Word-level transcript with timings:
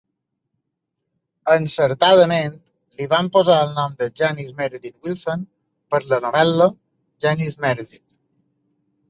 Encertadament, 1.55 2.55
li 3.01 3.07
van 3.11 3.29
posar 3.35 3.59
el 3.67 3.69
nom 3.75 3.93
de 4.01 4.09
Janice 4.23 4.57
Meredith 4.63 4.99
Wilson 5.09 5.45
per 5.93 6.01
la 6.09 6.21
novel·la 6.27 6.69
"Janice 7.27 7.63
Meredith". 7.69 8.19